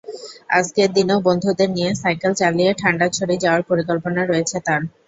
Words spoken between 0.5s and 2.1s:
আজকের দিনেও বন্ধুদের নিয়ে